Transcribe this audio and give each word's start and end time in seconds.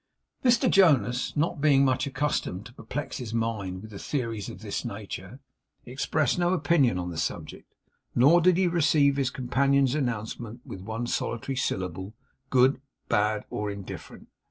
Mr 0.43 0.67
Jonas, 0.67 1.37
not 1.37 1.61
being 1.61 1.85
much 1.85 2.07
accustomed 2.07 2.65
to 2.65 2.73
perplex 2.73 3.17
his 3.17 3.35
mind 3.35 3.83
with 3.83 4.01
theories 4.01 4.49
of 4.49 4.63
this 4.63 4.83
nature, 4.83 5.39
expressed 5.85 6.39
no 6.39 6.53
opinion 6.53 6.97
on 6.97 7.11
the 7.11 7.19
subject. 7.19 7.71
Nor 8.15 8.41
did 8.41 8.57
he 8.57 8.67
receive 8.67 9.15
his 9.17 9.29
companion's 9.29 9.93
announcement 9.93 10.61
with 10.65 10.81
one 10.81 11.05
solitary 11.05 11.55
syllable, 11.55 12.15
good, 12.49 12.81
bad, 13.09 13.45
or 13.51 13.69
indifferent. 13.69 14.27